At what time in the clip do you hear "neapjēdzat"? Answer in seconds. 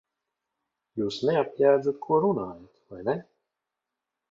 1.31-2.01